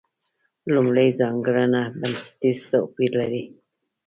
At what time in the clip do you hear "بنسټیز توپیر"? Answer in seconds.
1.99-3.11